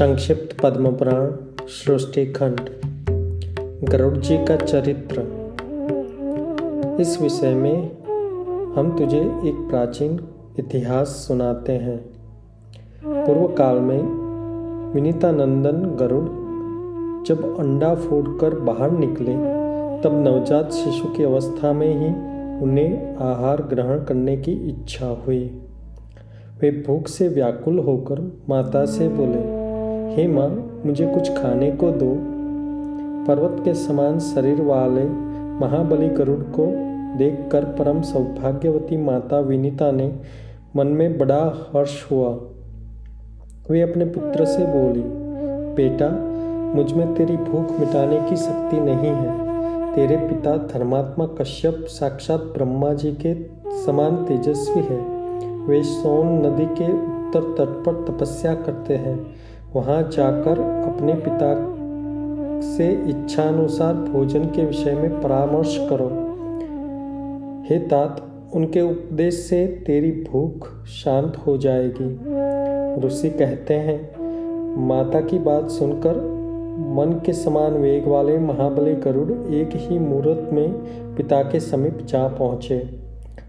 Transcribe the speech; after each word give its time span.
संक्षिप्त 0.00 0.60
पद्म 0.62 0.92
पुराण 0.92 1.30
सृष्टि 1.68 2.26
खंड 2.26 2.60
गरुड़ 3.84 4.16
जी 4.16 4.36
का 4.44 4.56
चरित्र। 4.56 5.20
इस 7.00 7.20
विषय 7.22 7.54
में 7.54 7.90
हम 8.72 8.96
तुझे 8.98 9.20
एक 9.20 9.66
प्राचीन 9.70 10.20
इतिहास 10.58 11.08
सुनाते 11.08 11.72
हैं। 11.72 11.98
पूर्व 13.06 13.46
काल 13.54 13.76
में 13.76 14.02
विनीता 14.94 15.30
नंदन 15.30 15.96
गरुड़ 16.00 16.24
जब 17.26 17.56
अंडा 17.58 17.94
फोड़कर 17.94 18.54
बाहर 18.54 18.90
निकले, 18.90 19.34
तब 20.00 20.24
नवजात 20.28 20.72
शिशु 20.72 21.08
की 21.08 21.24
अवस्था 21.24 21.72
में 21.72 21.88
ही 21.88 22.12
उन्हें 22.62 23.16
आहार 23.16 23.62
ग्रहण 23.62 24.04
करने 24.04 24.36
की 24.36 24.52
इच्छा 24.52 25.06
हुई। 25.06 25.60
वे 26.60 26.84
भूख 26.86 27.08
से 27.08 27.28
व्याकुल 27.28 27.78
होकर 27.78 28.40
माता 28.48 28.84
से 28.84 29.08
बोले 29.08 29.59
हे 30.10 30.26
माँ, 30.28 30.82
मुझे 30.86 31.06
कुछ 31.06 31.36
खाने 31.36 31.70
को 31.70 31.90
दो। 31.90 32.14
पर्वत 33.26 33.64
के 33.64 33.74
समान 33.74 34.18
शरीर 34.18 34.62
वाले 34.62 35.04
महाबली 35.60 36.08
गरुड़ 36.08 36.40
को 36.40 36.66
देखकर 37.18 37.64
परम 37.64 38.00
सौभाग्यवती 38.02 38.96
माता 38.96 39.38
विनीता 39.38 39.90
ने 39.90 40.12
मन 40.76 40.86
में 40.86 41.18
बड़ा 41.18 41.70
हर्ष 41.76 42.12
हुआ। 42.12 42.28
वे 43.70 43.80
अपने 43.80 44.04
पुत्र 44.04 44.44
से 44.44 44.64
बोली, 44.64 45.02
बेटा, 45.74 46.08
मुझमें 46.74 47.14
तेरी 47.14 47.36
भूख 47.36 47.80
मिटाने 47.80 48.30
की 48.30 48.36
शक्ति 48.36 48.80
नहीं 48.80 49.10
है। 49.10 49.50
तेरे 49.94 50.16
पिता 50.16 50.56
धर्मात्मा 50.56 51.26
कश्यप 51.26 51.84
साक्षात 51.88 52.40
ब्रह्मा 52.40 52.92
जी 52.92 53.12
के 53.26 53.34
समान 53.86 54.16
तेजस्वी 54.16 54.82
है। 54.82 55.00
वे 55.66 55.82
सोन 55.82 56.46
नदी 56.46 56.66
के 56.66 56.92
उत्तर 56.92 57.40
तट 57.40 57.84
पर 57.84 58.04
तपस्या 58.08 58.54
करते 58.54 58.94
हैं। 58.94 59.49
वहाँ 59.74 60.02
जाकर 60.02 60.60
अपने 60.60 61.14
पिता 61.14 61.54
से 62.60 62.92
इच्छानुसार 63.10 63.94
भोजन 63.94 64.44
के 64.44 64.64
विषय 64.64 64.92
में 64.92 65.20
परामर्श 65.20 65.86
करो। 65.90 66.08
हे 67.68 67.78
तात, 67.78 68.22
उनके 68.54 68.80
उपदेश 68.80 69.34
से 69.34 69.66
तेरी 69.66 70.10
भूख 70.10 70.84
शांत 70.84 71.36
हो 71.46 71.58
जाएगी। 71.58 73.06
ऋषि 73.06 73.30
कहते 73.30 73.74
हैं, 73.74 74.20
माता 74.86 75.20
की 75.20 75.38
बात 75.38 75.68
सुनकर 75.68 76.16
मन 76.78 77.20
के 77.26 77.32
समान 77.32 77.72
वेग 77.72 78.06
वाले 78.08 78.38
महाबली 78.38 78.94
गरुड़ 78.94 79.54
एक 79.54 79.70
ही 79.74 79.98
मुहूर्त 79.98 80.52
में 80.52 80.72
पिता 81.16 81.42
के 81.42 81.60
समीप 81.60 81.98
जा 82.02 82.28
पहुँचे। 82.28 82.99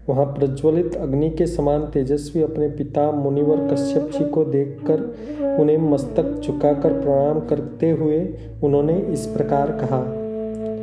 वहाँ 0.08 0.24
प्रज्वलित 0.26 0.94
अग्नि 0.96 1.28
के 1.30 1.46
समान 1.46 1.86
तेजस्वी 1.86 2.42
अपने 2.42 2.68
पिता 2.68 3.10
मुनिवर 3.10 3.58
कश्यप 3.68 4.10
जी 4.12 4.24
को 4.24 4.44
देखकर 4.44 5.56
उन्हें 5.60 5.76
मस्तक 5.90 6.40
झुकाकर 6.44 7.00
प्रणाम 7.00 7.40
करते 7.40 7.90
हुए 7.90 8.18
उन्होंने 8.64 8.98
इस 9.12 9.26
प्रकार 9.26 9.70
कहा, 9.72 10.00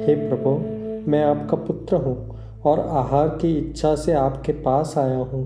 हे 0.06 0.16
प्रभु, 0.30 0.50
मैं 1.12 1.24
आपका 1.24 1.58
पुत्र 1.58 1.96
हूँ 1.96 2.38
और 2.66 2.80
आहार 2.80 3.28
की 3.42 3.54
इच्छा 3.58 3.96
से 3.96 4.14
आपके 4.14 4.52
पास 4.62 4.94
आया 4.98 5.18
हूँ। 5.18 5.44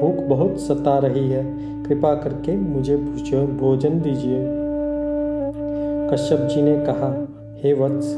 भूख 0.00 0.24
बहुत 0.28 0.58
सता 0.60 0.98
रही 0.98 1.28
है, 1.28 1.44
कृपा 1.84 2.14
करके 2.14 2.56
मुझे 2.56 2.96
भोजन 2.96 4.00
दीजिए। 4.00 4.40
कश्यप 6.12 6.48
जी 6.48 6.62
ने 6.62 6.76
कहा, 6.86 7.12
हे 7.64 7.72
वत्स, 7.74 8.14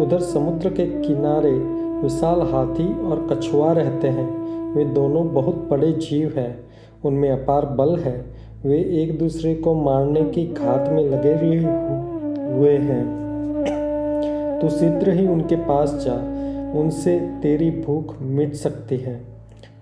उधर 0.00 0.20
समुद्र 0.22 0.70
के 0.70 0.86
किनारे 1.00 1.81
विशाल 2.02 2.40
हाथी 2.40 3.02
और 3.08 3.28
कछुआ 3.32 3.72
रहते 3.72 4.08
हैं। 4.08 4.42
वे 4.74 4.84
दोनों 4.84 5.34
बहुत 5.34 5.68
बड़े 5.70 5.92
जीव 5.92 6.32
हैं। 6.36 6.64
उनमें 7.04 7.30
अपार 7.30 7.66
बल 7.66 7.96
है। 7.96 8.24
वे 8.66 8.78
एक 8.78 9.18
दूसरे 9.18 9.54
को 9.54 9.74
मारने 9.74 10.24
की 10.24 10.46
घात 10.46 10.88
में 10.88 11.04
लगे 11.04 11.34
हुए 12.54 12.76
हैं। 12.76 13.22
तो 14.62 14.68
शीघ्र 14.68 15.10
ही 15.10 15.26
उनके 15.26 15.56
पास 15.56 16.04
जा। 16.08 16.42
उनसे 16.80 17.18
तेरी 17.42 17.70
भूख 17.70 18.14
मिट 18.22 18.54
सकती 18.54 18.96
है। 18.96 19.20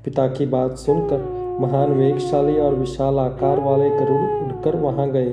पिता 0.05 0.27
की 0.27 0.47
बात 0.47 0.77
सुनकर 0.77 1.41
महान 1.61 1.93
वेगशाली 1.93 2.59
और 2.59 2.75
विशाल 2.75 3.19
आकार 3.19 3.61
वाले 3.61 3.91
गरुड़ 3.91 4.45
उड़कर 4.45 4.77
वहाँ 4.77 5.11
गए 5.11 5.31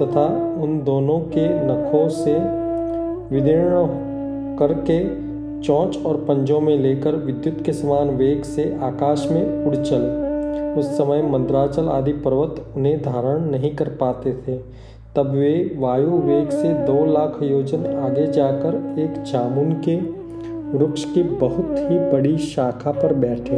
तथा 0.00 0.56
उन 0.62 0.82
दोनों 0.84 1.20
के 1.20 1.48
नखों 1.48 2.08
से 2.08 2.34
विदीर्ण 3.34 3.86
करके 4.56 5.21
चौंच 5.64 5.98
और 6.06 6.16
पंजों 6.16 6.60
में 6.60 6.78
लेकर 6.78 7.16
विद्युत 7.16 7.62
के 7.64 7.72
समान 7.72 8.08
वेग 8.08 8.42
से 8.42 8.78
आकाश 8.82 9.28
में 9.30 9.66
उड़ 9.66 9.76
चले। 9.76 10.22
उस 10.80 10.86
समय 10.86 11.22
मंद्राचल 11.22 11.88
आदि 11.88 12.12
पर्वत 12.12 12.64
उन्हें 12.76 13.02
धारण 13.02 13.50
नहीं 13.50 13.76
कर 13.76 13.88
पाते 13.88 14.32
थे। 14.32 14.56
तब 15.16 15.30
वे 15.30 15.76
वायु 15.78 16.10
वेग 16.10 16.50
से 16.50 16.68
दो 16.68 17.04
लाख 17.06 17.38
योजन 17.42 17.86
आगे 17.86 18.26
जाकर 18.26 19.00
एक 19.00 19.22
जामुन 19.22 19.72
के 19.88 19.96
वृक्ष 20.78 21.04
की 21.04 21.22
बहुत 21.22 21.74
ही 21.78 21.98
बड़ी 22.12 22.38
शाखा 22.38 22.92
पर 22.92 23.14
बैठे। 23.14 23.56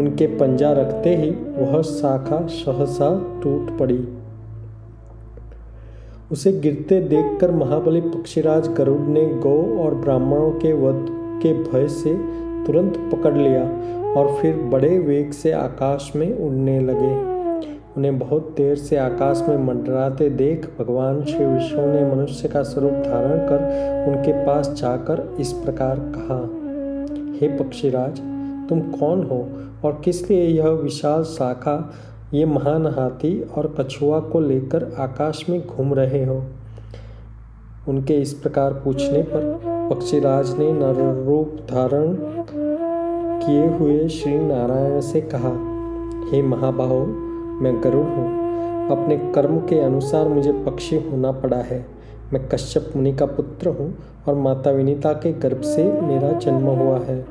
उनके 0.00 0.26
पंजा 0.26 0.72
रखते 0.72 1.16
ही 1.16 1.30
वह 1.30 1.82
शाखा 1.82 2.46
सहसा 2.46 3.40
टूट 3.42 3.78
पड़ी। 3.78 4.08
उसे 6.32 6.52
गिरते 6.52 7.00
देखकर 7.00 7.50
महाबली 7.50 8.00
पक्षीराज 8.00 8.68
गरुड़ 8.68 9.00
ने 9.00 9.26
गौ 9.26 9.84
और 9.84 9.94
ब्राह्मणों 9.94 10.50
के 10.50 10.72
वध 10.72 11.06
के 11.42 11.52
भय 11.62 11.88
से 11.88 12.14
तुरंत 12.66 12.96
पकड़ 13.12 13.34
लिया 13.36 13.62
और 14.12 14.36
फिर 14.42 14.56
बड़े 14.56 14.98
वेग 14.98 15.30
से 15.30 15.52
आकाश 15.52 16.12
में 16.16 16.38
उड़ने 16.38 16.80
लगे। 16.80 17.14
उन्हें 17.96 18.18
बहुत 18.18 18.54
देर 18.56 18.76
से 18.76 18.96
आकाश 18.96 19.44
में 19.48 19.56
मंडराते 19.58 20.30
देख 20.30 20.66
भगवान 20.78 21.24
श्री 21.24 21.46
विष्णु 21.46 21.86
ने 21.86 22.14
मनुष्य 22.14 22.48
का 22.48 22.62
स्वरूप 22.62 22.92
धारण 22.92 23.38
कर 23.38 23.66
उनके 24.08 24.32
पास 24.46 24.68
जाकर 24.68 25.36
इस 25.40 25.52
प्रकार 25.52 25.96
कहा, 26.16 26.38
हे 27.40 27.56
पक्षीराज, 27.56 28.20
तुम 28.68 28.80
कौन 28.80 29.22
हो 29.22 29.48
और 29.84 30.00
किस 30.04 30.30
लिए 30.30 30.46
यह 30.46 30.68
विशाल 30.68 31.22
शाखा 31.22 31.92
ये 32.34 32.44
महान 32.44 32.86
हाथी 32.86 33.40
और 33.56 33.66
कछुआ 33.80 34.20
को 34.20 34.40
लेकर 34.40 34.84
आकाश 34.98 35.44
में 35.48 35.66
घूम 35.66 35.94
रहे 35.94 36.24
हो। 36.24 36.42
उनके 37.88 38.14
इस 38.14 38.32
प्रकार 38.34 38.72
पूछने 38.72 39.22
पर 39.22 39.60
पक्षीराज 39.90 40.58
ने 40.58 40.72
नर 40.72 41.24
रूप 41.26 41.56
धारण 41.70 42.16
किए 43.40 43.66
हुए 43.66 44.08
श्री 44.08 44.38
नारायण 44.38 45.00
से 45.00 45.20
कहा, 45.34 45.50
हे 46.30 46.42
महाबाहो, 46.42 47.04
मैं 47.62 47.82
गरुड़ 47.84 48.06
हूँ। 48.06 48.26
अपने 48.90 49.16
कर्म 49.34 49.58
के 49.58 49.80
अनुसार 49.80 50.28
मुझे 50.28 50.52
पक्षी 50.52 50.96
होना 50.96 51.32
पड़ा 51.32 51.56
है। 51.56 51.86
मैं 52.32 52.48
कश्यप 52.48 52.92
मुनि 52.96 53.12
का 53.12 53.26
पुत्र 53.26 53.68
हूँ 53.68 53.94
और 54.28 54.34
माता 54.34 54.70
विनीता 54.70 55.12
के 55.12 55.32
गर्भ 55.32 55.60
से 55.60 55.84
मेरा 56.02 56.32
जन्म 56.32 56.66
हुआ 56.66 56.98
है। 56.98 57.24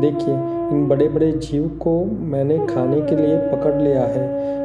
देखिए 0.00 0.57
इन 0.72 0.86
बड़े 0.88 1.08
बड़े 1.08 1.30
जीव 1.32 1.68
को 1.82 1.92
मैंने 2.04 2.58
खाने 2.66 3.00
के 3.00 3.16
लिए 3.16 3.36
पकड़ 3.52 3.74
लिया 3.82 4.02
है। 4.04 4.24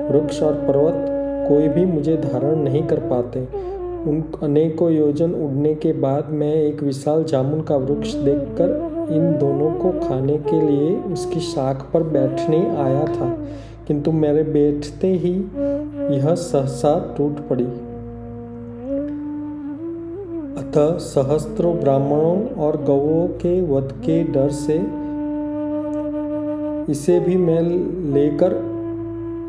वृक्ष 0.09 0.41
और 0.43 0.53
पर्वत 0.67 1.05
कोई 1.49 1.67
भी 1.67 1.85
मुझे 1.85 2.15
धारण 2.17 2.55
नहीं 2.55 2.81
कर 2.83 2.99
पाते। 3.09 3.41
उन 4.09 4.23
अनेकों 4.43 4.91
योजन 4.91 5.33
उड़ने 5.35 5.73
के 5.75 5.93
बाद 5.99 6.29
मैं 6.31 6.53
एक 6.55 6.81
विशाल 6.83 7.23
जामुन 7.23 7.61
का 7.61 7.75
वृक्ष 7.75 8.13
देखकर 8.15 8.91
इन 9.11 9.31
दोनों 9.39 9.71
को 9.71 9.91
खाने 9.99 10.37
के 10.39 10.59
लिए 10.61 10.95
उसकी 11.13 11.39
शाख 11.39 11.85
पर 11.93 12.03
बैठने 12.09 12.59
आया 12.77 13.05
था, 13.05 13.29
किंतु 13.87 14.11
मेरे 14.11 14.43
बैठते 14.43 15.07
ही 15.15 15.33
यह 16.15 16.33
सहसा 16.35 16.93
टूट 17.17 17.39
पड़ी। 17.49 17.65
अतः 20.63 20.97
सहस्त्रों 20.97 21.75
ब्राह्मणों 21.75 22.37
और 22.57 22.77
गवों 22.83 23.27
के 23.37 23.59
वध 23.67 23.91
के 24.05 24.23
डर 24.23 24.49
से 24.57 24.77
इसे 26.89 27.19
भी 27.19 27.35
मैं 27.37 27.61
लेकर 28.13 28.53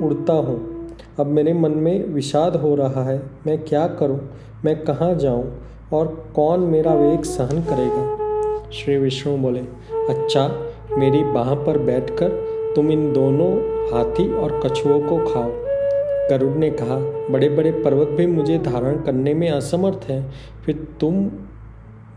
उड़ता 0.03 0.33
हूँ। 0.33 0.89
अब 1.21 1.27
मेरे 1.27 1.53
मन 1.53 1.71
में 1.71 2.09
विषाद 2.09 2.56
हो 2.56 2.75
रहा 2.75 3.05
है, 3.05 3.22
मैं 3.47 3.59
क्या 3.59 3.86
करूँ? 3.86 4.21
मैं 4.65 4.84
कहाँ 4.84 5.15
जाऊँ? 5.15 5.53
और 5.92 6.33
कौन 6.36 6.60
मेरा 6.60 6.95
वेग 6.95 7.22
सहन 7.22 7.63
करेगा? 7.63 8.71
श्री 8.71 8.97
विष्णु 8.97 9.36
बोले 9.36 9.60
अच्छा 10.09 10.48
मेरी 10.98 11.22
बाह 11.25 11.54
पर 11.54 11.78
बैठकर 11.78 12.28
तुम 12.77 12.91
इन 12.91 13.13
दोनों 13.13 13.51
हाथी 13.92 14.33
और 14.34 14.60
कछुओं 14.65 15.01
को 15.01 15.19
खाओ। 15.33 15.51
गरुड़ 16.31 16.57
ने 16.57 16.71
कहा 16.71 16.97
बड़े 17.31 17.48
बड़े 17.48 17.71
पर्वत 17.72 18.09
भी 18.09 18.27
मुझे 18.27 18.59
धारण 18.59 19.01
करने 19.01 19.34
में 19.34 19.51
असमर्थ 19.51 20.10
हैं। 20.10 20.34
फिर 20.66 20.89
तुम 21.01 21.31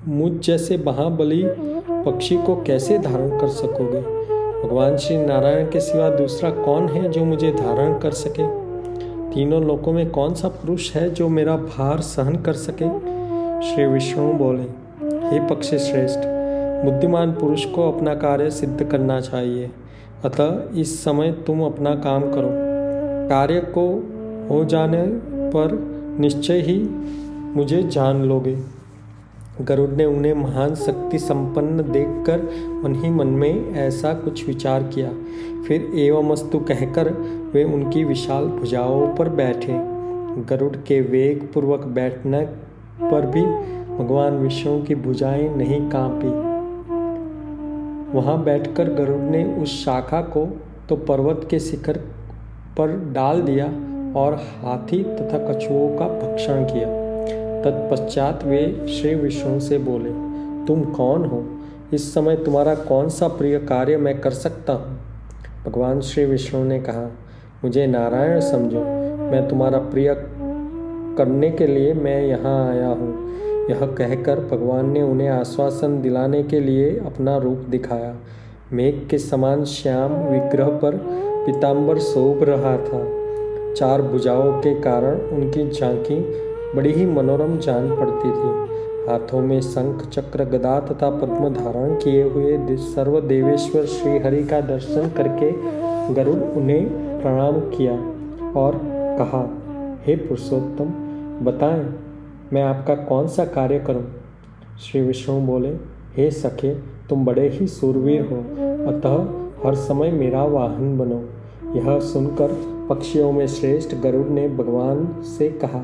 मुझ 0.07 0.31
जैसे 0.31 0.77
महाबली 0.77 1.43
पक्षी 2.05 2.37
को 2.37 2.55
कैसे 2.55 2.97
धारण 2.99 3.39
कर 3.39 3.47
सकोगे? 3.47 4.17
भगवान 4.63 4.97
श्री 4.97 5.17
नारायण 5.17 5.65
के 5.65 5.79
सिवा 5.79 6.09
दूसरा 6.09 6.49
कौन 6.49 6.87
है 6.87 7.09
जो 7.09 7.25
मुझे 7.25 7.51
धारण 7.51 7.99
कर 7.99 8.11
सके? 8.11 8.47
तीनों 9.33 9.63
लोकों 9.63 9.93
में 9.93 10.09
कौन 10.09 10.33
सा 10.33 10.47
पुरुष 10.47 10.95
है 10.95 11.09
जो 11.09 11.29
मेरा 11.29 11.57
भार 11.57 11.99
सहन 11.99 12.35
कर 12.35 12.53
सके? 12.53 12.99
श्री 13.67 13.85
विष्णु 13.85 14.33
बोले, 14.33 14.63
हे 15.03 15.47
पक्षी 15.47 15.79
श्रेष्ठ, 15.79 16.19
बुद्धिमान 16.85 17.31
पुरुष 17.31 17.65
को 17.65 17.91
अपना 17.91 18.15
कार्य 18.15 18.51
सिद्ध 18.51 18.83
करना 18.83 19.21
चाहिए। 19.21 19.71
अतः 20.25 20.79
इस 20.79 21.03
समय 21.03 21.31
तुम 21.31 21.61
अपना 21.61 21.95
काम 21.95 22.21
करो। 22.21 22.49
कार्य 23.29 23.59
को 23.77 24.03
हो 24.49 24.65
जाने 24.65 25.03
पर 25.31 25.97
निश्चय 26.19 26.59
ही 26.59 26.89
मुझे 27.55 27.83
जान 27.83 28.23
लोगे। 28.23 28.76
गरुड़ 29.61 29.89
ने 29.89 30.05
उन्हें 30.05 30.33
महान 30.33 30.75
शक्ति 30.75 31.19
संपन्न 31.19 31.91
देखकर 31.91 32.41
मन 32.83 32.95
ही 32.95 33.09
मन 33.09 33.27
में 33.27 33.73
ऐसा 33.73 34.13
कुछ 34.13 34.47
विचार 34.47 34.83
किया। 34.83 35.11
फिर 35.67 35.91
एवं 35.95 36.31
अस्तु 36.31 36.59
कहकर 36.59 37.09
वे 37.53 37.63
उनकी 37.63 38.03
विशाल 38.03 38.45
भुजाओं 38.45 39.15
पर 39.15 39.29
बैठे। 39.29 39.73
गरुड़ 40.43 40.75
के 40.75 41.01
वेग 41.01 41.47
पूर्वक 41.53 41.79
बैठने 41.79 42.41
पर 43.01 43.25
भी 43.25 43.41
भगवान 43.97 44.37
विष्णु 44.37 44.83
की 44.83 44.95
भुजाएँ 44.95 45.55
नहीं 45.55 45.89
कांपी। 45.89 46.57
वहाँ 48.17 48.43
बैठकर 48.43 48.93
गरुड़ 48.93 49.21
ने 49.21 49.43
उस 49.43 49.85
शाखा 49.85 50.21
को 50.21 50.59
तो 50.89 50.95
पर्वत 50.95 51.47
के 51.49 51.59
शिखर 51.59 51.97
पर 52.77 53.11
डाल 53.13 53.41
दिया 53.41 53.65
और 54.19 54.33
हाथी 54.33 55.03
तथा 55.03 55.37
कछुओं 55.37 55.97
का 55.97 56.05
भक्षण 56.05 56.63
किया। 56.63 57.06
तत्पश्चात 57.63 58.43
वे 58.43 58.87
श्री 58.87 59.15
विष्णु 59.15 59.59
से 59.59 59.77
बोले, 59.77 60.09
तुम 60.65 60.83
कौन 60.83 61.25
हो? 61.25 61.45
इस 61.93 62.13
समय 62.13 62.35
तुम्हारा 62.35 62.75
कौन 62.75 63.09
सा 63.09 63.27
प्रिय 63.27 63.59
कार्य 63.59 63.97
मैं 63.97 64.21
कर 64.21 64.31
सकता 64.31 64.73
हूँ? 64.73 64.99
भगवान 65.65 66.01
श्री 66.01 66.25
विष्णु 66.25 66.63
ने 66.63 66.79
कहा, 66.79 67.11
मुझे 67.63 67.87
नारायण 67.87 68.39
समझो। 68.39 68.79
मैं 69.31 69.47
तुम्हारा 69.47 69.77
प्रिय 69.77 70.15
करने 71.17 71.51
के 71.51 71.67
लिए 71.67 71.93
मैं 71.93 72.21
यहाँ 72.21 72.69
आया 72.69 72.87
हूँ। 72.87 73.27
यह 73.69 73.85
कहकर 73.85 74.39
भगवान 74.39 74.89
ने 74.89 75.01
उन्हें 75.01 75.29
आश्वासन 75.29 76.01
दिलाने 76.01 76.43
के 76.43 76.59
लिए 76.59 76.89
अपना 77.05 77.37
रूप 77.37 77.57
दिखाया। 77.57 78.15
मेघ 78.73 79.07
के 79.09 79.17
समान 79.17 79.63
श्याम 79.65 80.13
विग्रह 80.13 80.69
पर 80.69 80.95
पीताम्बर 81.45 81.97
शोभ 81.97 82.43
रहा 82.43 82.77
था। 82.77 83.17
चार 83.73 84.01
भुजाओं 84.01 84.53
के 84.53 84.81
कारण 84.81 85.15
उनकी 85.15 85.69
झांकी 85.69 86.46
बड़ी 86.75 86.91
ही 86.93 87.05
मनोरम 87.05 87.57
जान 87.57 87.89
पड़ती 87.95 88.29
थी 88.29 88.67
हाथों 89.07 89.41
में 89.41 89.61
शंख, 89.61 90.09
चक्र, 90.09 90.43
गदा 90.43 90.79
तथा 90.79 91.09
पद्म 91.09 91.49
धारण 91.49 91.95
किए 91.95 92.23
हुए 92.23 92.77
सर्व 92.77 93.21
देवेश्वर 93.21 93.85
श्री 93.85 94.19
हरि 94.19 94.43
का 94.43 94.61
दर्शन 94.61 95.09
करके 95.09 95.51
गरुड़ 96.13 96.39
उन्हें 96.39 96.85
प्रणाम 97.21 97.53
किया 97.53 97.93
और 98.59 98.81
कहा, 99.19 99.41
हे 100.05 100.15
पुरुषोत्तम, 100.15 100.85
बताएँ, 101.45 101.95
मैं 102.53 102.63
आपका 102.63 102.95
कौन 102.95 103.27
सा 103.27 103.45
कार्य 103.45 103.79
करूँ? 103.79 104.05
श्री 104.79 105.01
विष्णु 105.01 105.39
बोले, 105.41 105.69
हे 106.17 106.31
सखे, 106.31 106.73
तुम 107.09 107.25
बड़े 107.25 107.49
ही 107.49 107.67
सूरवीर 107.67 108.21
हो, 108.21 108.37
अतः 108.91 109.17
हर 109.67 109.75
समय 109.75 110.11
मेरा 110.11 110.43
वाहन 110.43 110.97
बनो 110.97 111.23
यह 111.79 111.99
सुनकर 111.99 112.51
पक्षियों 112.89 113.31
में 113.31 113.47
श्रेष्ठ 113.47 113.95
गरुड़ 113.95 114.27
ने 114.27 114.49
भगवान 114.49 115.21
से 115.21 115.49
कहा 115.49 115.81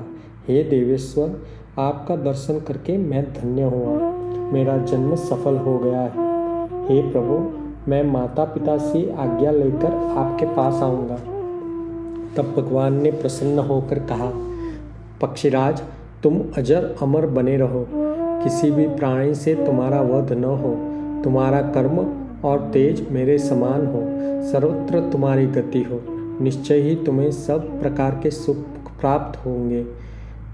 हे 0.48 0.64
देवेश्वर, 0.64 1.44
आपका 1.80 2.16
दर्शन 2.16 2.60
करके 2.60 2.98
मैं 2.98 3.34
धन्य 3.34 3.64
हुआ। 3.64 4.14
मेरा 4.52 4.78
जन्म 4.78 5.16
सफल 5.16 5.58
हो 5.58 5.80
गया 5.80 6.02
है। 6.02 6.10
हे 6.66 7.12
प्रभु, 7.12 7.52
मैं 7.92 8.04
माता 8.04 8.44
पिता 8.44 8.78
से 8.78 9.14
आज्ञा 9.18 9.52
लेकर 9.52 9.94
आपके 10.18 10.46
पास 10.46 10.84
आऊँगा। 10.84 11.16
तब 12.38 12.54
भगवान 12.58 13.02
ने 13.02 13.12
प्रसन्न 13.12 13.60
होकर 13.60 14.00
कहा, 14.00 14.32
पक्षीराज, 15.22 15.84
तुम 16.24 16.42
अजर 16.58 16.96
अमर 17.02 17.26
बने 17.26 17.58
रहो। 17.58 17.88
किसी 18.44 18.72
भी 18.72 18.88
प्राणी 18.88 19.36
से 19.36 19.56
तुम्हारा 19.56 20.02
वध 20.02 20.32
न 20.32 20.44
हो। 20.44 20.78
तुम्हारा 21.24 21.62
कर्म 21.62 22.14
और 22.46 22.60
तेज 22.60 23.08
मेरे 23.12 23.38
समान 23.38 23.88
हो। 23.88 24.02
सर्वत्र 24.52 25.12
तुम्हारी 25.12 25.46
गति 25.46 25.84
हो। 25.84 26.00
निश्चय 26.44 26.76
ही 26.76 26.96
तुम्हें 26.96 27.32
सब 27.32 27.82
प्रकार 27.82 28.20
के 28.24 28.32
सुख 28.32 28.58
प्राप्त 29.02 29.46
होंगे। 29.46 29.86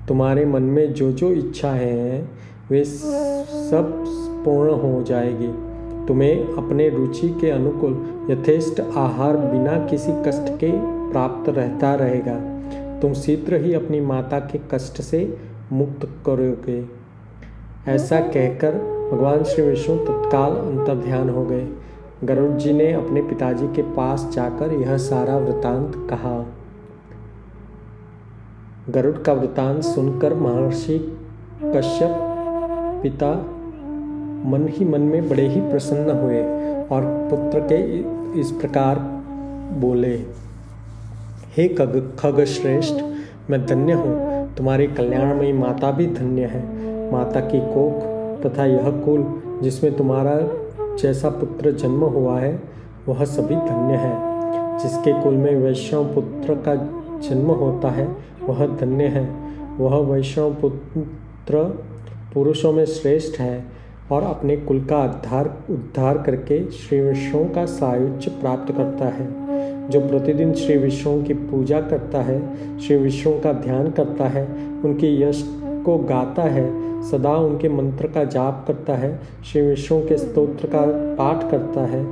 तुम्हारे 0.07 0.46
मन 0.46 0.62
में 0.62 0.94
जो 0.94 1.12
जो 1.12 1.31
इच्छाएँ 1.31 1.80
हैं, 1.80 2.31
वे 2.72 2.84
सब 2.84 4.06
पूर्ण 4.46 4.72
हो 4.72 5.04
जाएगी। 5.04 5.48
तुम्हें 6.07 6.44
अपने 6.46 6.90
रुचि 6.90 7.30
के 7.30 7.50
अनुकूल, 7.50 8.25
यथेष्ट 8.31 8.80
आहार 8.80 9.38
बिना 9.38 9.86
किसी 9.86 10.12
कष्ट 10.12 10.60
के 10.60 10.72
प्राप्त 11.12 11.50
रहता 11.50 11.96
रहेगा। 11.96 12.60
तुम 13.00 13.13
शीघ्र 13.13 13.56
ही 13.56 13.74
अपनी 13.74 14.01
माता 14.01 14.40
के 14.40 14.60
कष्ट 14.72 15.01
से 15.01 15.38
मुक्त 15.72 16.10
करोगे। 16.25 16.86
ऐसा 17.88 18.19
कहकर 18.19 18.72
भगवान 19.13 19.44
श्री 19.44 19.63
विष्णु 19.63 19.98
तत्काल 19.98 20.52
अंतर 20.52 20.95
ध्यान 20.95 21.30
हो 21.30 21.45
गए। 21.45 21.68
गरुड़ 22.24 22.52
जी 22.52 22.74
ने 22.74 22.94
अपने 22.94 23.22
पिताजी 23.22 23.68
के 23.68 23.81
पास 23.81 24.31
जाकर 24.34 24.74
यह 24.74 24.98
सारा 24.98 25.38
वृतांत 25.38 25.94
कहा। 26.10 26.45
गरुड़ 28.92 29.18
का 29.18 29.34
वृतांत 29.34 29.84
सुनकर 29.84 30.34
महर्षि 30.34 30.98
कश्यप 31.66 32.16
पिता 33.04 33.32
मन 34.50 34.68
ही 34.70 34.86
मन 34.86 35.02
में 35.02 35.30
बड़े 35.30 35.48
ही 35.48 35.62
प्रसन्न 35.62 36.10
हुए 36.10 36.42
और 36.88 37.06
पुत्र 37.32 37.60
के 37.72 38.40
इस 38.40 38.52
प्रकार 38.52 39.00
बोले, 39.80 40.14
हे 41.58 41.68
खग 41.68 42.16
खग 42.20 42.44
श्रेष्ठ 42.44 43.04
मैं 43.50 43.66
धन्य 43.66 43.94
हूँ। 43.94 44.56
तुम्हारे 44.58 44.88
कल्याणमयी 44.88 45.54
माता 45.54 45.92
भी 45.92 46.08
धन्य 46.08 46.46
है। 46.46 46.62
माता 47.12 47.40
की 47.40 47.60
कोख 47.60 48.04
तथा 48.46 48.66
यह 48.66 48.90
कुल 49.06 49.26
जिसमें 49.62 49.96
तुम्हारा 49.98 50.40
जैसा 50.96 51.30
पुत्र 51.30 51.72
जन्म 51.72 52.04
हुआ 52.06 52.40
है, 52.40 52.60
वह 53.08 53.24
सभी 53.26 53.56
धन्य 53.56 53.96
है। 53.96 54.30
जिसके 54.80 55.14
कुल 55.24 55.34
में 55.34 55.56
वैष्णव 55.56 56.06
पुत्र 56.06 56.54
का 56.68 56.76
जन्म 57.21 57.51
होता 57.51 57.89
है, 57.89 58.16
वह 58.44 58.68
धन्य 58.68 59.04
है। 59.04 59.36
वह 59.77 59.95
वैष्णव 59.95 60.54
पुत्र 60.54 61.83
पुरुषों 62.33 62.74
में 62.74 62.86
श्रेष्ठ 62.86 63.39
है 63.39 63.66
और 64.12 64.24
अपने 64.24 64.57
कुल 64.57 64.80
का 64.80 65.04
उद्धार 65.04 65.57
उद्धार 65.69 66.18
करके 66.18 66.71
श्री 66.71 67.01
विष्णु 67.01 67.45
का 67.45 67.66
सायुज्य 67.66 68.31
प्राप्त 68.31 68.74
करता 68.74 69.06
है। 69.06 69.50
जो 69.89 70.01
प्रतिदिन 70.01 70.54
श्री 70.54 70.77
विष्णु 70.77 71.24
की 71.24 71.33
पूजा 71.33 71.81
करता 71.81 72.21
है, 72.21 72.39
श्री 72.80 72.95
विष्णु 72.95 73.33
का 73.33 73.54
ध्यान 73.54 73.92
करता 73.92 74.25
है, 74.25 74.45
उनके 74.86 75.21
यश 75.21 75.56
को 75.86 75.98
गाता 75.98 76.44
है, 76.44 76.89
सदा 77.01 77.36
उनके 77.36 77.69
मंत्र 77.69 78.07
का 78.07 78.24
जाप 78.24 78.66
करता 78.68 78.94
है, 78.94 79.19
श्री 79.51 79.62
विष्णु 79.62 80.01
के 80.01 80.18
स्तोत्र 80.18 80.68
का 80.68 80.81
पाठ 81.16 81.51
करता 81.51 81.81
है, 81.81 82.06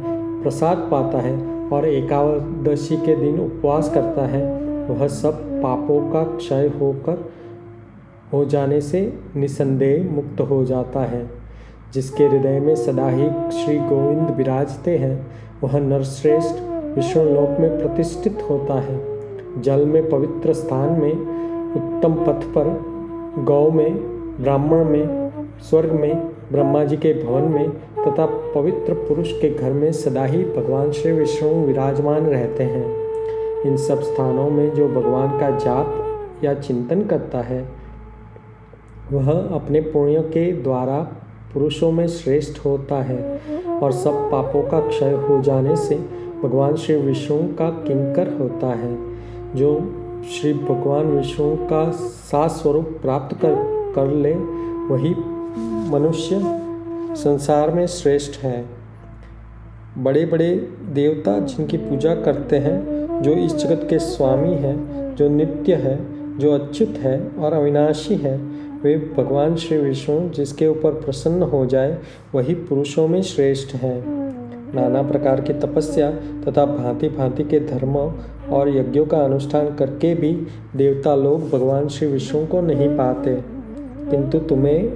प्रसाद 0.43 0.77
पाता 0.91 1.17
है 1.17 1.67
और 1.69 1.87
एकादशी 1.87 2.97
के 2.97 3.15
दिन 3.15 3.39
उपवास 3.39 3.93
करता 3.93 4.25
है 4.25 4.56
वह 4.89 5.07
सब 5.07 5.61
पापों 5.63 6.11
का 6.11 6.23
क्षय 6.23 6.71
होकर 6.81 7.31
हो 8.33 8.45
जाने 8.45 8.81
से 8.81 9.13
निसंदेह 9.35 10.15
मुक्त 10.15 10.41
हो 10.41 10.65
जाता 10.65 10.99
है। 10.99 11.29
जिसके 11.93 12.23
हृदय 12.23 12.59
में 12.59 12.75
सदा 12.75 13.09
ही 13.09 13.29
श्री 13.29 13.77
गोविंद 13.77 14.29
विराजते 14.29 14.97
हैं, 14.97 15.27
वह 15.63 15.79
नरश्रेष्ठ 15.79 16.55
विष्णु 16.95 17.23
लोक 17.23 17.59
में 17.59 17.79
प्रतिष्ठित 17.79 18.47
होता 18.49 18.73
है। 18.73 19.17
जल 19.61 19.85
में 19.85 20.09
पवित्र 20.09 20.53
स्थान 20.53 21.01
में, 21.01 21.13
उत्तम 21.73 22.13
पथ 22.13 22.53
पर, 22.57 22.83
गौ 23.43 23.71
में, 23.71 23.95
ब्राह्मण 24.43 24.85
में, 24.85 25.31
स्वर्ग 25.59 25.91
में, 25.91 26.27
ब्रह्मा 26.51 26.83
जी 26.83 26.97
के 26.97 27.23
भवन 27.23 27.41
में 27.41 27.69
तथा 28.07 28.25
पवित्र 28.25 28.93
पुरुष 28.93 29.31
के 29.31 29.49
घर 29.49 29.73
में 29.73 29.91
सदा 29.91 30.25
ही 30.25 30.43
भगवान 30.43 30.91
श्री 30.91 31.11
विष्णु 31.11 31.49
विराजमान 31.49 32.21
रहते 32.21 32.63
हैं। 32.63 33.06
इन 33.67 33.77
सब 33.77 34.01
स्थानों 34.01 34.49
में 34.49 34.73
जो 34.73 34.87
भगवान 34.87 35.39
का 35.39 35.49
जाप 35.57 36.43
या 36.43 36.53
चिंतन 36.53 37.01
करता 37.01 37.41
है, 37.41 37.61
वह 39.11 39.31
अपने 39.31 39.81
पुण्यों 39.81 40.23
के 40.23 40.51
द्वारा 40.53 40.99
पुरुषों 41.53 41.91
में 41.91 42.07
श्रेष्ठ 42.07 42.65
होता 42.65 43.01
है 43.03 43.19
और 43.81 43.91
सब 43.91 44.29
पापों 44.31 44.63
का 44.63 44.79
क्षय 44.79 45.13
हो 45.29 45.41
जाने 45.41 45.75
से 45.75 45.95
भगवान 46.43 46.75
श्री 46.75 46.95
विष्णु 46.95 47.37
का 47.53 47.69
किंकर 47.69 48.33
होता 48.39 48.67
है, 48.67 48.95
जो 49.55 49.79
श्री 50.31 50.53
भगवान 50.53 51.05
विष्णु 51.05 51.55
का 51.55 51.89
सात 51.91 52.51
स्वरूप 52.51 52.97
प्राप्त 53.01 53.37
कर 53.37 53.55
कर 53.95 54.07
ले, 54.07 54.33
वही 54.87 55.13
मनुष्य 55.89 56.39
संसार 57.15 57.69
में 57.69 57.85
श्रेष्ठ 57.87 58.43
है। 58.43 58.65
बड़े 59.97 60.25
बड़े 60.25 60.55
देवता 60.93 61.39
जिनकी 61.39 61.77
पूजा 61.77 62.15
करते 62.15 62.57
हैं 62.57 62.96
जो 63.17 63.31
इस 63.31 63.55
जगत 63.55 63.87
के 63.89 63.99
स्वामी 63.99 64.53
हैं, 64.53 64.97
जो 65.15 65.29
नित्य 65.29 65.73
है, 65.73 65.99
जो 66.39 66.51
अच्युत 66.51 66.89
है 66.89 67.27
और 67.39 67.53
अविनाशी 67.53 68.15
है, 68.15 68.37
वे 68.83 69.13
भगवान 69.17 69.55
श्री 69.55 69.77
विष्णु 69.77 70.29
जिसके 70.29 70.67
ऊपर 70.67 70.91
प्रसन्न 70.91 71.43
हो 71.43 71.65
जाए, 71.65 71.97
वही 72.35 72.53
पुरुषों 72.53 73.07
में 73.07 73.21
श्रेष्ठ 73.21 73.75
है। 73.75 74.03
नाना 74.75 75.01
प्रकार 75.01 75.41
की 75.41 75.53
तपस्या 75.53 76.11
तथा 76.11 76.65
भांति 76.65 77.09
भांति 77.09 77.43
के 77.43 77.59
धर्मों 77.59 78.11
और 78.49 78.69
यज्ञों 78.69 79.05
का 79.05 79.17
अनुष्ठान 79.17 79.75
करके 79.75 80.15
भी 80.15 80.47
देवता 80.75 81.15
लोग 81.15 81.49
भगवान 81.49 81.87
श्री 81.87 82.07
विष्णु 82.07 82.47
को 82.47 82.61
नहीं 82.61 82.89
पाते। 82.89 83.35
किंतु 84.11 84.39
तुम्हें, 84.39 84.87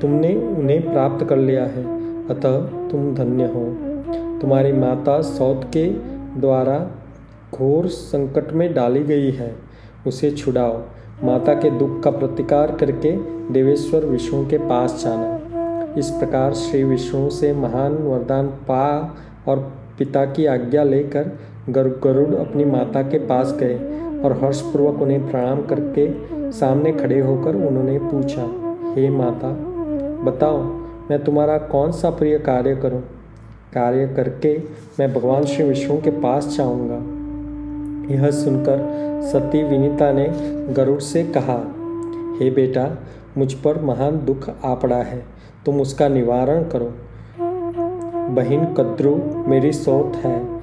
तुमने 0.00 0.34
उन्हें 0.34 0.92
प्राप्त 0.92 1.26
कर 1.26 1.36
लिया 1.36 1.64
है। 1.64 2.02
अतः 2.28 2.60
तुम 2.88 3.14
धन्य 3.14 3.44
हो। 3.44 3.76
तुम्हारी 4.40 4.72
माता 4.72 5.20
सौत 5.20 5.70
के 5.76 5.84
द्वारा 6.40 6.90
घोर 7.54 7.86
संकट 7.86 8.52
में 8.52 8.72
डाली 8.74 9.02
गई 9.02 9.30
है, 9.30 9.54
उसे 10.06 10.30
छुड़ाओ। 10.30 10.80
माता 11.24 11.54
के 11.54 11.70
दुख 11.70 12.02
का 12.02 12.10
प्रतिकार 12.10 12.74
करके 12.74 13.12
देवेश्वर 13.52 14.04
विष्णु 14.04 14.46
के 14.46 14.58
पास 14.58 15.02
जाना। 15.04 15.38
इस 15.98 16.10
प्रकार 16.10 16.52
श्री 16.54 16.82
विष्णु 16.84 17.30
से 17.30 17.52
महान 17.52 17.92
वरदान 17.92 18.46
पा 18.48 19.16
और 19.48 19.58
पिता 19.98 20.24
की 20.24 20.46
आज्ञा 20.46 20.82
लेकर 20.82 21.30
गरुड़ 21.70 22.34
अपनी 22.36 22.64
माता 22.64 23.02
के 23.02 23.18
पास 23.18 23.56
गए 23.60 23.74
और 24.24 24.38
हर्षपूर्वक 24.42 25.02
उन्हें 25.02 25.30
प्रणाम 25.30 25.62
करके 25.62 26.52
सामने 26.52 26.92
खड़े 26.92 27.20
होकर 27.20 27.56
उन्होंने 27.56 27.98
पूछा, 27.98 28.42
हे 28.94 29.08
माता, 29.10 29.50
बताओ, 30.24 30.62
मैं 31.10 31.22
तुम्हारा 31.24 31.58
कौन 31.58 31.92
सा 31.92 32.10
प्रिय 32.10 32.38
कार्य 32.38 32.76
करूँ? 32.76 33.00
कार्य 33.74 34.06
करके 34.08 34.58
मैं 35.00 35.12
भगवान 35.14 35.44
श्री 35.44 35.64
विष्णु 35.64 36.00
के 36.00 36.10
पास 36.10 36.54
जाऊँगा। 36.56 37.11
यह 38.12 38.30
सुनकर 38.30 38.78
सती 39.32 39.62
विनीता 39.62 40.12
ने 40.12 40.28
गरुड़ 40.72 41.00
से 41.00 41.24
कहा, 41.24 41.58
हे 42.40 42.50
बेटा, 42.50 42.98
मुझ 43.38 43.52
पर 43.52 43.82
महान 43.82 44.24
दुख 44.24 44.50
आ 44.64 44.74
पड़ा 44.74 44.96
है, 44.96 45.24
तुम 45.66 45.80
उसका 45.80 46.08
निवारण 46.08 46.62
करो। 46.62 46.92
बहन 48.34 48.64
कद्रु 48.64 49.16
मेरी 49.48 49.72
सौत 49.72 50.12
है। 50.16 50.62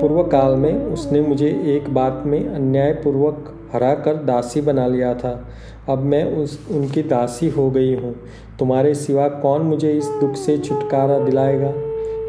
पूर्व 0.00 0.22
काल 0.22 0.56
में 0.56 0.86
उसने 0.86 1.20
मुझे 1.20 1.48
एक 1.48 1.94
बात 1.94 2.22
में 2.26 2.48
अन्यायपूर्वक 2.48 3.54
हरा 3.72 3.94
कर 3.94 4.14
दासी 4.14 4.60
बना 4.60 4.86
लिया 4.86 5.14
था। 5.14 5.48
अब 5.88 5.98
मैं 5.98 6.36
उस, 6.36 6.68
उनकी 6.70 7.02
दासी 7.02 7.48
हो 7.48 7.70
गई 7.70 7.94
हूँ। 7.94 8.14
तुम्हारे 8.58 8.94
सिवा 8.94 9.28
कौन 9.28 9.62
मुझे 9.62 9.92
इस 9.92 10.06
दुख 10.06 10.34
से 10.34 10.58
छुटकारा 10.58 11.18
दिलाएगा? 11.18 11.72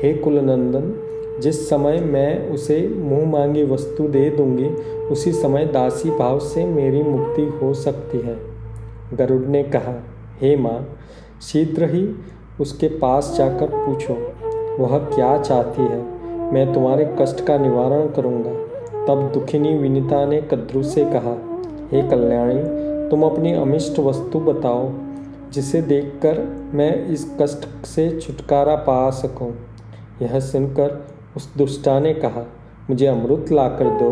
हे 0.04 0.14
कुलनंदन 0.14 1.05
जिस 1.42 1.70
समय 1.70 2.00
मैं 2.00 2.50
उसे 2.50 2.88
मुँह 2.88 3.26
मांगी 3.32 3.64
वस्तु 3.64 4.08
दे 4.08 4.30
दूँगी, 4.30 4.66
उसी 5.06 5.32
समय 5.32 5.66
दासी 5.66 6.12
भाव 6.12 6.40
से 6.40 6.66
मेरी 6.66 7.04
मुक्ति 7.04 7.42
हो 7.42 7.74
सकती 7.74 8.18
है। 8.18 8.38
गरुड़ 9.14 9.42
ने 9.42 9.64
कहा, 9.64 10.04
हे 10.42 10.56
माँ, 10.58 10.98
शीघ्र 11.42 11.90
ही 11.90 12.16
उसके 12.62 12.88
पास 12.88 13.36
जाकर 13.38 13.66
पूछो, 13.66 14.14
वह 14.84 14.98
क्या 14.98 15.38
चाहती 15.42 15.82
है? 15.82 16.04
मैं 16.54 16.74
तुम्हारे 16.74 17.16
कष्ट 17.22 17.46
का 17.46 17.58
निवारण 17.58 18.08
करूँगा। 18.08 18.54
तब 19.06 19.32
दुखिनी 19.34 19.78
विनीता 19.78 20.26
ने 20.26 20.42
कद्रु 20.42 20.84
से 20.84 21.06
कहा, 21.06 21.38
हे 21.92 22.10
कल्याणी, 22.10 22.86
तुम 23.10 23.24
अपनी 23.24 23.54
अमिष्ट 23.54 24.00
वस्तु 24.00 24.40
बताओ, 24.40 24.92
जिसे 25.52 25.82
देखकर 25.82 26.40
मैं 26.74 27.08
इस 27.08 27.38
कष्ट 27.42 27.86
से 27.86 28.20
छुटकारा 28.20 28.76
पा 28.76 29.10
सकूँ। 29.10 29.54
यह 30.22 30.40
सुनकर 30.40 31.15
उस 31.36 31.54
दुष्टा 31.58 32.00
ने 32.00 32.14
कहा, 32.14 32.46
मुझे 32.90 33.06
अमृत 33.08 33.52
ला 33.52 33.68
कर 33.70 33.90
दो। 34.00 34.10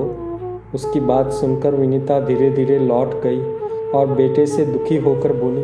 उसकी 0.75 0.99
बात 0.99 1.31
सुनकर 1.31 1.75
विनीता 1.75 2.19
धीरे 2.19 2.49
धीरे 2.49 2.77
लौट 2.79 3.13
गई 3.23 3.41
और 3.91 4.07
बेटे 4.07 4.45
से 4.45 4.65
दुखी 4.65 4.97
होकर 4.97 5.33
बोली, 5.33 5.63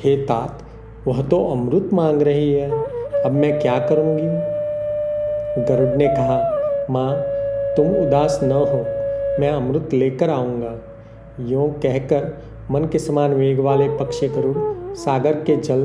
हे 0.00 0.16
तात, 0.16 0.62
वह 1.06 1.22
तो 1.22 1.44
अमृत 1.52 1.90
मांग 1.92 2.22
रही 2.22 2.52
है। 2.52 2.70
अब 3.24 3.32
मैं 3.32 3.58
क्या 3.60 3.78
करूँगी? 3.78 4.26
गरुड़ 5.64 5.96
ने 5.96 6.08
कहा, 6.08 6.38
माँ, 6.90 7.12
तुम 7.76 7.86
उदास 7.96 8.40
न 8.42 8.52
हो। 8.52 8.84
मैं 9.40 9.50
अमृत 9.50 9.92
लेकर 9.92 10.30
आऊँगा। 10.30 10.78
यूँ 11.40 11.68
कहकर 11.72 12.32
मन 12.70 12.84
के 12.84 12.98
समान 12.98 13.34
वेग 13.34 13.60
वाले 13.60 13.88
पक्षी 13.98 14.28
गरुड़ 14.28 14.94
सागर 14.94 15.42
के 15.42 15.56
जल 15.56 15.84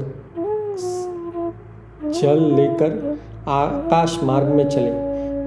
जल 2.11 2.41
लेकर 2.55 3.17
आकाश 3.47 4.19
मार्ग 4.23 4.47
में 4.47 4.69
चले। 4.69 4.89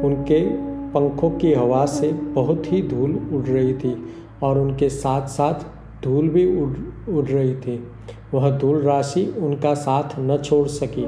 उनके 0.07 0.41
पंखों 0.91 1.31
की 1.31 1.53
हवा 1.55 1.87
से 1.87 2.13
बहुत 2.13 2.73
ही 2.73 2.83
धूल 2.83 3.11
उड़ 3.33 3.45
रही 3.45 3.75
थी 3.75 3.95
और 4.43 4.59
उनके 4.59 4.89
साथ 4.89 5.27
साथ 5.27 5.55
धूल 6.05 6.29
भी 6.29 6.63
उड़ 6.63 7.13
उड़ 7.13 7.25
रही 7.27 7.55
थी। 7.55 7.85
वह 8.35 8.51
धूल 8.59 8.83
राशि 8.83 9.35
उनका 9.39 9.75
साथ 9.75 10.19
न 10.19 10.37
छोड़ 10.37 10.69
सकी। 10.69 11.05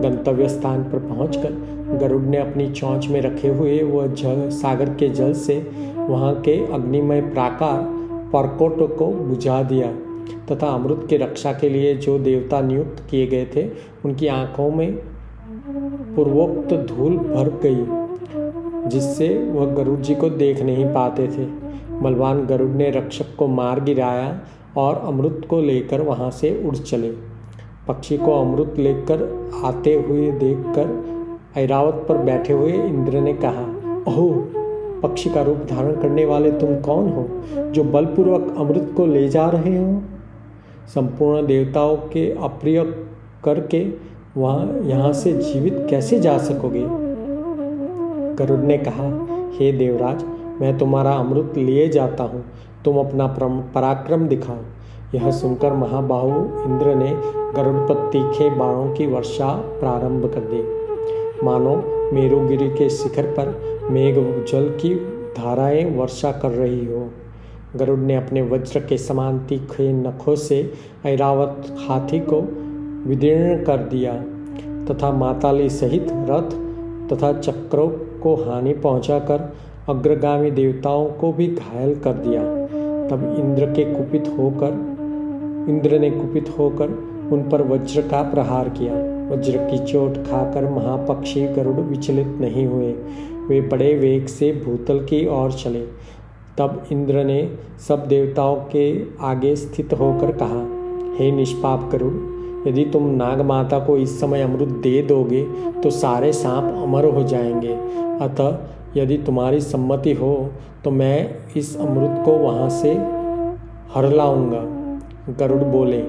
गंतव्य 0.00 0.48
स्थान 0.48 0.82
पर 0.84 0.98
पहुंचकर 0.98 1.52
गरुड़ 1.98 2.22
ने 2.22 2.36
अपनी 2.36 2.70
चौंच 2.70 3.08
में 3.08 3.20
रखे 3.20 3.48
हुए 3.48 3.82
वह 3.82 4.06
जल, 4.06 4.48
सागर 4.50 4.94
के 4.94 5.08
जल 5.08 5.32
से 5.32 5.70
वहाँ 5.96 6.34
के 6.40 6.72
अग्निमय 6.74 7.20
प्राकार 7.20 7.80
परकोट 8.32 8.96
को 8.98 9.06
बुझा 9.06 9.62
दिया 9.62 9.92
तथा 10.50 10.66
अमृत 10.66 11.06
के 11.10 11.16
रक्षा 11.16 11.52
के 11.52 11.68
लिए 11.68 11.94
जो 11.94 12.18
देवता 12.18 12.60
नियुक्त 12.60 13.04
किए 13.10 13.26
गए 13.26 13.46
थे, 13.56 13.68
उनकी 14.04 14.26
आँखों 14.26 14.70
में 14.70 14.98
पूर्वोक्त 16.16 16.74
धूल 16.74 17.16
भर 17.16 17.48
गई, 17.62 17.84
जिससे 18.88 19.28
वह 19.52 19.74
गरुड़ 19.74 19.98
जी 19.98 20.14
को 20.14 20.30
देख 20.30 20.62
नहीं 20.62 20.86
पाते 20.86 21.26
थे। 21.28 21.44
बलवान 22.00 22.46
गरुड़ 22.46 22.70
ने 22.70 22.90
रक्षक 22.90 23.36
को 23.38 23.46
मार 23.46 23.80
गिराया 23.80 24.40
और 24.76 24.94
अमृत 24.94 25.46
को 25.50 25.60
लेकर 25.60 26.00
वहाँ 26.00 26.30
से 26.30 26.62
उड़ 26.66 26.76
चले। 26.76 27.10
पक्षी 27.88 28.16
को 28.16 28.40
अमृत 28.40 28.74
लेकर 28.78 29.50
आते 29.64 29.94
हुए 29.94 30.30
देखकर 30.30 31.04
ऐरावत 31.60 32.06
पर 32.08 32.18
बैठे 32.18 32.52
हुए 32.52 32.72
इंद्र 32.72 33.20
ने 33.20 33.32
कहा, 33.32 33.62
ओह, 34.08 34.36
पक्षी 35.02 35.30
का 35.30 35.42
रूप 35.42 35.56
धारण 35.56 35.96
करने 35.96 36.24
वाले 36.24 36.52
तुम 36.52 36.76
कौन 36.76 37.08
हो, 37.08 37.28
जो 37.70 37.84
बलपूर्वक 37.84 38.54
अमृत 38.58 38.94
को 38.96 39.06
ले 39.06 39.28
जा 39.28 39.48
रहे 39.48 39.78
हो? 39.78 40.02
संपूर्ण 40.94 41.46
देवताओं 41.46 41.96
के 41.96 42.30
अप्रिय 42.32 42.84
करके 43.44 43.84
वहाँ 44.38 44.78
यहाँ 44.82 45.12
से 45.12 45.32
जीवित 45.32 45.86
कैसे 45.90 46.18
जा 46.18 46.38
सकोगे? 46.38 46.84
गरुड़ 48.34 48.60
ने 48.60 48.78
कहा, 48.78 49.26
हे 49.52 49.72
देवराज, 49.72 50.24
मैं 50.60 50.78
तुम्हारा 50.78 51.10
अमृत 51.10 51.52
लिए 51.56 51.88
जाता 51.88 52.24
हूँ। 52.24 52.44
तुम 52.84 52.98
अपना 52.98 53.26
पराक्रम 53.74 54.28
दिखाओ। 54.28 54.56
यह 55.14 55.30
सुनकर 55.30 55.72
महाबाहु 55.72 56.28
इंद्र 56.38 56.94
ने 56.94 57.14
गरुड़ 57.54 57.76
पर 57.76 57.94
तीखे 57.94 58.50
बाणों 58.50 58.94
की 58.94 59.06
वर्षा 59.06 59.54
प्रारंभ 59.54 60.26
कर 60.26 60.40
दी। 60.40 60.62
मानो, 61.46 61.76
मेरुगिरी 62.14 62.68
के 62.68 62.90
शिखर 62.90 63.22
पर 63.22 63.60
मेघ 63.90 64.14
जल 64.48 64.68
की 64.68 64.94
धाराएँ 65.38 65.96
वर्षा 65.96 66.32
कर 66.32 66.50
रही 66.50 66.86
हो। 66.86 67.10
गरुड़ 67.76 67.98
ने 67.98 68.16
अपने 68.16 68.42
वज्र 68.42 68.80
के 68.80 68.98
समान 68.98 69.38
तीखे 69.38 69.92
नखों 69.92 70.36
से 70.36 70.72
ऐरावत 71.06 71.76
हाथी 71.88 72.20
को 72.20 72.67
विदीर्ण 73.06 73.64
कर 73.64 73.76
दिया 73.76 74.12
तथा 74.84 75.12
माताली 75.12 75.68
सहित 75.68 76.06
रथ 76.10 76.68
तथा 77.12 77.32
चक्रों 77.32 77.88
को 78.20 78.34
हानि 78.34 78.72
पहुंचाकर 78.72 79.54
अग्रगामी 79.88 80.50
देवताओं 80.50 81.10
को 81.10 81.32
भी 81.32 81.46
घायल 81.46 81.94
कर 81.94 82.12
दिया। 82.12 82.42
तब 83.08 83.36
इंद्र 83.38 83.66
के 83.66 83.94
कुपित 83.94 84.34
होकर, 84.38 84.72
इंद्र 85.68 85.98
ने 85.98 86.10
कुपित 86.10 86.54
होकर 86.58 86.88
उन 87.32 87.48
पर 87.52 87.62
वज्र 87.62 88.00
का 88.00 88.22
प्रहार 88.22 88.68
किया। 88.68 88.94
वज्र 89.34 89.58
की 89.58 89.78
चोट 89.78 90.14
खाकर 90.16 90.70
महापक्षी 90.70 91.46
गरुड़ 91.46 91.76
विचलित 91.76 92.26
नहीं 92.26 92.66
हुए। 92.66 92.92
वे 93.48 93.60
बड़े 93.60 93.94
वेग 93.94 94.26
से 94.26 94.62
भूतल 94.66 94.98
की 94.98 95.26
ओर 95.26 95.52
चले। 95.52 95.82
तब 96.58 96.84
इंद्र 96.92 97.24
ने 97.24 97.56
सब 97.88 98.06
देवताओं 98.06 98.56
के 98.56 99.02
आगे 99.20 99.56
स्थित 99.56 99.92
होकर 99.92 100.32
कहा, 100.32 100.66
हे 101.18 101.30
निष्पाप 101.30 101.90
गरुड़ 101.92 102.37
यदि 102.66 102.84
तुम 102.84 103.06
नाग 103.06 103.40
माता 103.40 103.78
को 103.78 103.96
इस 103.96 104.18
समय 104.20 104.42
अमृत 104.42 104.68
दे 104.82 105.02
दोगे 105.02 105.42
तो 105.82 105.90
सारे 105.90 106.32
सांप 106.32 106.82
अमर 106.82 107.04
हो 107.04 107.22
जाएँगे। 107.22 107.74
अतः 108.24 108.58
यदि 108.96 109.18
तुम्हारी 109.18 109.60
सम्मति 109.60 110.12
हो 110.12 110.50
तो 110.84 110.90
मैं 110.90 111.36
इस 111.56 111.76
अमृत 111.78 112.22
को 112.24 112.32
वहाँ 112.32 112.68
से 112.70 112.92
हर 113.94 114.08
लाऊँगा। 114.12 114.62
गरुड़ 115.38 115.62
बोले, 115.62 116.02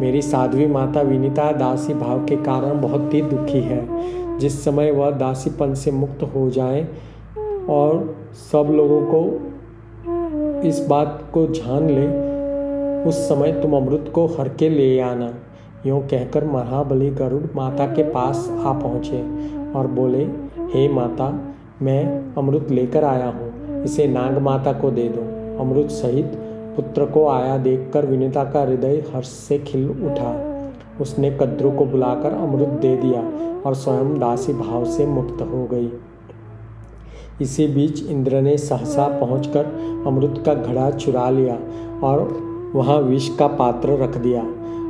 मेरी 0.00 0.22
साध्वी 0.22 0.66
माता 0.66 1.00
विनीता 1.00 1.50
दासी 1.52 1.94
भाव 1.94 2.24
के 2.24 2.36
कारण 2.36 2.80
बहुत 2.80 3.14
ही 3.14 3.22
दुखी 3.22 3.60
है। 3.60 4.38
जिस 4.38 4.64
समय 4.64 4.90
वह 4.90 5.10
दासीपन 5.10 5.74
से 5.74 5.90
मुक्त 5.90 6.22
हो 6.34 6.48
जाए 6.50 6.88
और 7.70 8.16
सब 8.52 8.70
लोगों 8.70 9.00
को 9.04 10.68
इस 10.68 10.86
बात 10.88 11.22
को 11.34 11.46
जान 11.46 11.88
ले, 11.90 12.06
उस 13.08 13.28
समय 13.28 13.52
तुम 13.52 13.76
अमृत 13.76 14.10
को 14.14 14.26
हर 14.26 14.48
के 14.48 14.68
ले 14.68 15.00
आना। 15.00 15.32
यूँ 15.86 16.00
कहकर 16.08 16.44
महाबली 16.44 17.10
गरुड़ 17.10 17.42
माता 17.56 17.86
के 17.86 18.02
पास 18.02 18.48
आ 18.50 18.72
पहुँचे 18.72 19.22
और 19.72 19.86
बोले, 19.86 20.22
हे 20.74 20.88
माता, 20.88 21.28
मैं 21.82 22.34
अमृत 22.34 22.70
लेकर 22.70 23.04
आया 23.04 23.26
हूँ। 23.26 23.82
इसे 23.84 24.06
नाग 24.06 24.38
माता 24.38 24.72
को 24.72 24.90
दे 24.90 25.08
दो 25.08 25.20
अमृत 25.62 25.90
सहित 25.90 26.32
पुत्र 26.76 27.06
को 27.06 27.26
आया 27.28 27.56
देखकर 27.58 28.06
विनीता 28.06 28.44
का 28.44 28.60
हृदय 28.60 29.02
हर्ष 29.14 29.28
से 29.28 29.58
खिल 29.58 29.88
उठा। 29.90 30.32
उसने 31.00 31.30
कद्रु 31.30 31.70
को 31.70 31.84
बुलाकर 31.84 32.32
अमृत 32.32 32.68
दे 32.80 32.96
दिया 32.96 33.20
और 33.60 33.74
स्वयं 33.74 34.18
दासी 34.18 34.52
भाव 34.52 34.84
से 34.84 35.06
मुक्त 35.06 35.42
हो 35.42 35.64
गई। 35.72 35.90
इसी 37.40 37.66
बीच 37.66 38.02
इंद्र 38.02 38.40
ने 38.40 38.56
सहसा 38.58 39.06
पहुंचकर 39.20 39.66
अमृत 40.06 40.42
का 40.46 40.54
घड़ा 40.54 40.90
चुरा 40.90 41.30
लिया 41.30 41.58
और 42.06 42.20
वहाँ 42.74 42.98
विष 43.00 43.28
का 43.36 43.46
पात्र 43.46 43.96
रख 43.98 44.16
दिया। 44.16 44.42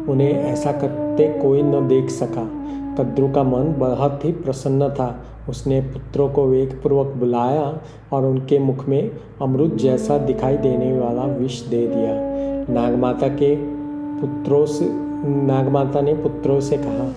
उन्हें 0.09 0.33
ऐसा 0.33 0.73
करते 0.73 1.27
कोई 1.43 1.63
न 1.63 1.87
देख 1.89 2.11
सका। 2.11 2.45
कद्रु 2.99 3.29
का 3.29 3.43
मन 3.43 3.75
बहुत 3.79 4.25
ही 4.25 4.33
प्रसन्न 4.33 4.89
था। 4.89 5.25
उसने 5.49 5.81
पुत्रों 5.81 6.29
को 6.29 6.47
वेगपूर्वक 6.47 7.07
बुलाया 7.07 7.81
और 8.13 8.25
उनके 8.25 8.59
मुख 8.59 8.89
में 8.89 9.11
अमृत 9.43 9.75
जैसा 9.75 10.19
दिखाई 10.19 10.57
देने 10.57 10.93
वाला 10.99 11.25
विष 11.25 11.61
दे 11.63 11.87
दिया। 11.87 12.75
नागमाता 12.75 13.29
के 13.29 13.55
पुत्रों 14.21 14.65
से 14.67 14.89
नागमाता 15.25 16.01
ने 16.01 16.15
पुत्रों 16.15 16.61
से 16.61 16.77
कहा, 16.77 17.09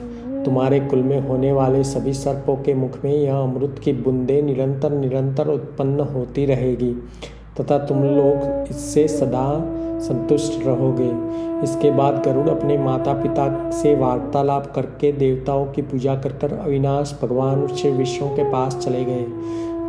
तुम्हारे 0.44 0.80
कुल 0.80 1.00
में 1.00 1.20
होने 1.20 1.52
वाले 1.52 1.84
सभी 1.84 2.14
सर्पों 2.14 2.56
के 2.56 2.74
मुख 2.74 3.04
में 3.04 3.12
यह 3.14 3.36
अमृत 3.36 3.80
की 3.84 3.94
बूंदें 3.94 4.42
निरंतर 4.42 4.92
निरंतर 4.92 5.48
उत्पन्न 5.48 6.00
होती 6.00 6.46
रहेगी। 6.46 6.94
तथा 7.60 7.78
तुम 7.78 8.04
लोग 8.04 8.70
इससे 8.70 9.08
सदा 9.08 9.48
संतुष्ट 10.00 10.66
रहोगे। 10.66 11.12
इसके 11.64 11.92
बाद 11.92 12.22
गरुड़ 12.26 12.50
अपने 12.50 12.78
माता 12.78 13.14
पिता 13.14 13.70
से 13.72 13.96
वार्तालाप 13.96 14.72
करके 14.76 15.12
देवताओं 15.12 15.66
की 15.66 15.82
पूजा 15.82 16.16
कर 16.16 16.34
कर 16.34 16.54
अविनाश 16.54 17.20
भगवान 17.22 17.68
श्री 17.68 17.92
विष्णु 17.92 18.30
के 18.30 18.44
पास 18.52 18.78
चले 18.78 19.04
गए, 19.06 19.26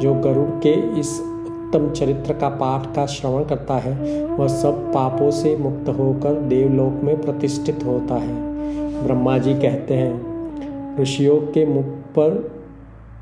जो 0.00 0.14
गरुड़ 0.14 0.48
के 0.62 0.72
इस 1.00 1.20
उत्तम 1.20 1.90
चरित्र 1.90 2.32
का 2.32 2.48
पाठ 2.48 2.94
का 2.94 3.06
श्रवण 3.06 3.44
करता 3.44 3.74
है। 3.74 4.24
वह 4.26 4.48
सब 4.48 4.92
पापों 4.92 5.30
से 5.30 5.56
मुक्त 5.56 5.88
होकर 5.88 6.40
देवलोक 6.40 7.00
में 7.04 7.20
प्रतिष्ठित 7.22 7.84
होता 7.84 8.14
है। 8.14 9.04
ब्रह्मा 9.04 9.38
जी 9.38 9.54
कहते 9.54 9.94
हैं, 9.94 10.96
ऋषियों 11.00 11.40
के 11.52 11.66
मुख 11.66 11.84
पर 12.18 12.50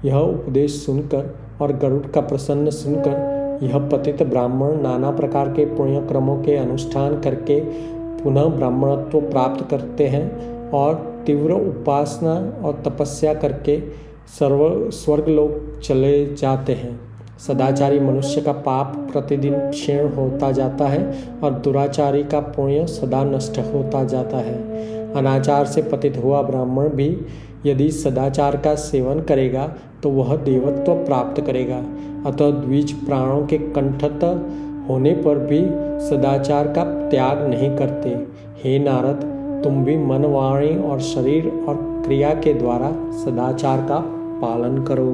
यह 0.05 0.17
उपदेश 0.17 0.85
सुनकर 0.87 1.35
और 1.61 1.73
गरुड़ 1.73 2.07
का 2.07 2.21
प्रसन्न 2.21 2.71
सुनकर 2.71 3.36
यह 3.63 3.79
पतित 3.89 4.23
ब्राह्मण 4.23 4.81
नाना 4.81 5.11
प्रकार 5.11 5.49
के 5.49 5.65
पुण्य 5.67 6.01
क्रमों 6.01 6.37
के 6.37 6.57
अनुष्ठान 6.57 7.21
करके 7.21 7.61
पुनः 8.23 8.45
ब्राह्मणत्व 8.45 9.21
प्राप्त 9.21 9.67
करते 9.71 10.07
हैं 10.07 10.71
और 10.71 10.95
तीव्र 11.27 11.53
उपासना 11.53 12.35
और 12.65 12.83
तपस्या 12.87 13.35
करके 13.35 13.81
सर्व 14.39 14.91
स्वर्ग 14.91 15.29
लोग 15.29 15.81
चले 15.81 16.27
जाते 16.35 16.73
हैं। 16.73 17.01
सदाचारी 17.39 18.01
मनुष्य 18.01 18.41
का 18.41 18.53
पाप 18.53 18.95
प्रतिदिन 19.13 19.55
क्षीण 19.71 20.09
होता 20.09 20.53
जाता 20.53 20.89
है 20.89 21.15
और 21.45 21.51
दुराचारी 21.55 22.23
का 22.25 22.41
पुण्य 22.41 22.87
सदा 22.87 23.25
नष्ट 23.25 23.59
होता 23.59 24.05
जाता 24.05 24.37
है। 24.37 24.96
अनाचार 25.15 25.67
से 25.67 25.83
पतित 25.83 26.17
हुआ 26.17 26.43
ब्राह्मण 26.43 26.89
भी 26.89 27.09
यदि 27.67 27.91
सदाचार 27.91 28.57
का 28.57 28.75
सेवन 28.75 29.21
करेगा 29.21 29.67
तो 30.03 30.11
वह 30.11 30.37
देवत्व 30.37 30.95
प्राप्त 30.95 31.41
करेगा। 31.41 31.79
अतः 32.27 32.51
द्विज 32.51 32.93
प्राणों 33.05 33.47
के 33.47 33.59
कंठत 33.59 34.25
होने 34.89 35.13
पर 35.17 35.39
भी 35.39 35.61
सदाचार 36.09 36.69
का 36.69 36.85
त्याग 37.11 37.47
नहीं 37.47 37.77
करते। 37.77 38.11
हे 38.65 38.79
नारद, 38.79 39.25
तुम 39.65 39.85
भी 39.85 39.97
मन, 39.97 40.25
वाणी 40.25 40.77
और 40.81 41.01
शरीर 41.01 41.49
और 41.69 41.77
क्रिया 42.07 42.35
के 42.35 42.55
द्वारा 42.55 42.91
सदाचार 43.25 43.81
का 43.81 44.03
पालन 44.41 44.83
करो। 44.83 45.13